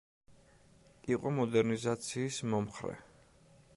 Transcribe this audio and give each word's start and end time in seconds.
იყო 1.15 1.33
მოდერნიზაციის 1.39 2.41
მომხრე. 2.55 2.97